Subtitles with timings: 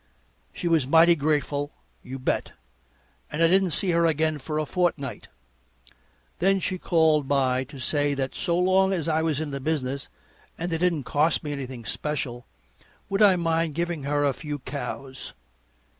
[0.51, 2.53] She was mighty grateful, you bet,
[3.31, 5.27] and I didn't see her again for a fortnight.
[6.39, 10.09] Then she called by to say that so long as I was in the business
[10.57, 12.47] and they didn't cost me anything special,
[13.09, 15.33] would I mind giving her a few cows.